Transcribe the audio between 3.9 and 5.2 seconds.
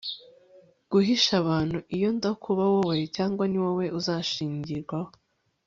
uzashingirwaho